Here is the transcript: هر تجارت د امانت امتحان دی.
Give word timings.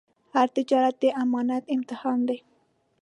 هر 0.33 0.47
تجارت 0.57 0.95
د 1.03 1.05
امانت 1.23 1.63
امتحان 1.75 2.19
دی. 2.29 2.39